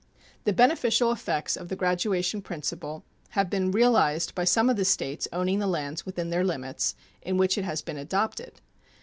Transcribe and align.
The 0.45 0.51
beneficial 0.51 1.11
effects 1.11 1.55
of 1.55 1.69
the 1.69 1.75
graduation 1.75 2.41
principle 2.41 3.03
have 3.37 3.51
been 3.51 3.69
realized 3.69 4.33
by 4.33 4.45
some 4.45 4.67
of 4.67 4.75
the 4.75 4.83
States 4.83 5.27
owning 5.31 5.59
the 5.59 5.67
lands 5.67 6.07
within 6.07 6.31
their 6.31 6.43
limits 6.43 6.95
in 7.21 7.37
which 7.37 7.55
it 7.55 7.65
has 7.65 7.83
been 7.83 7.97
adopted. 7.97 8.61